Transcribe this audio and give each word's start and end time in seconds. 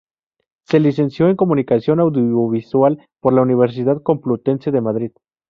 Se 0.65 0.79
licenció 0.79 1.29
en 1.29 1.35
Comunicación 1.35 1.99
Audiovisual 1.99 3.05
por 3.21 3.33
la 3.33 3.43
Universidad 3.43 4.01
Complutense 4.01 4.71
de 4.71 4.81
Madrid. 4.81 5.11